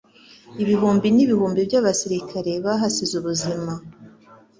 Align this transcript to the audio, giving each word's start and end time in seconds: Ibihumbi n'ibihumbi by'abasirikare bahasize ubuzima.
Ibihumbi 0.63 1.07
n'ibihumbi 1.11 1.59
by'abasirikare 1.67 2.51
bahasize 2.65 3.13
ubuzima. 3.21 3.73